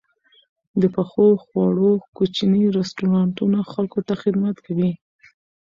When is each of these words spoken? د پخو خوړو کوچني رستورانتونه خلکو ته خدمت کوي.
د 0.81 0.83
پخو 0.95 1.25
خوړو 1.43 1.91
کوچني 2.17 2.63
رستورانتونه 2.77 3.59
خلکو 3.71 3.99
ته 4.07 4.13
خدمت 4.21 4.57
کوي. 4.65 4.91